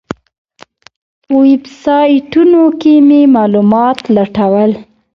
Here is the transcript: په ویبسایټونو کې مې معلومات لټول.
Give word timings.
په 1.25 1.33
ویبسایټونو 1.45 2.63
کې 2.81 2.93
مې 3.07 3.21
معلومات 3.35 3.97
لټول. 4.15 4.71